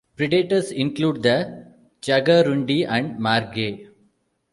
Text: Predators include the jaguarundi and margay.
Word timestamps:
Predators 0.17 0.71
include 0.71 1.21
the 1.21 1.67
jaguarundi 2.01 2.87
and 2.89 3.19
margay. 3.19 3.87